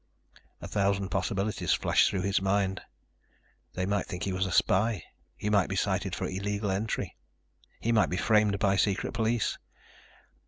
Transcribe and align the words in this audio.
A 0.63 0.67
thousand 0.67 1.09
possibilities 1.09 1.73
flashed 1.73 2.09
through 2.09 2.23
his 2.23 2.41
mind. 2.41 2.81
They 3.75 3.85
might 3.85 4.07
think 4.07 4.23
he 4.23 4.33
was 4.33 4.47
a 4.47 4.51
spy. 4.51 5.03
He 5.37 5.47
might 5.51 5.69
be 5.69 5.75
cited 5.75 6.15
for 6.15 6.25
illegal 6.27 6.71
entry. 6.71 7.15
He 7.79 7.91
might 7.91 8.09
be 8.09 8.17
framed 8.17 8.57
by 8.57 8.77
secret 8.77 9.11
police. 9.13 9.59